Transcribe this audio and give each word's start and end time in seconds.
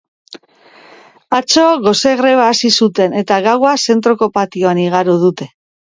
Atzo 1.41 1.65
gose 1.85 2.15
greba 2.23 2.49
hasi 2.55 2.73
zuten 2.81 3.17
eta 3.25 3.41
gaua 3.51 3.79
zentroko 3.87 4.35
patioan 4.43 4.87
igaro 4.91 5.21
dute. 5.29 5.55